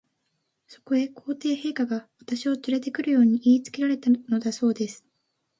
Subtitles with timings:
[0.65, 5.05] そこへ、皇帝陛下が、私をつれて来るよう言いつけられたのだそうです。